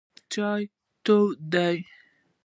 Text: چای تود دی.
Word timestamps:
چای 0.31 0.63
تود 1.03 1.33
دی. 1.53 1.77